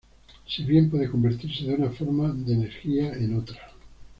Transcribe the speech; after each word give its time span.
Si 0.47 0.63
bien 0.63 0.89
puede 0.89 1.11
convertirse 1.11 1.63
de 1.67 1.75
una 1.75 1.91
forma 1.91 2.33
de 2.33 2.53
energía 2.55 3.13
en 3.13 3.37
otra. 3.37 3.59